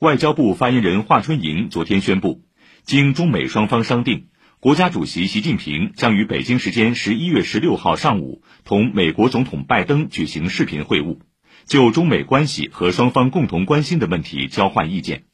[0.00, 2.40] 外交部发言人华春莹昨天宣布
[2.84, 11.18] 经中美双方商定国家主席习近平将于北京时间十一月十六号上午同美国总统拜登举行视频会晤
[11.66, 15.24] 就中美关系和双方共同关心的问题交换意见。